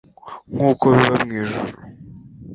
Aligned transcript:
Nk 0.53 0.61
uko 0.71 0.85
biba 0.95 1.17
mu 1.27 1.31
ijuru 1.41 1.73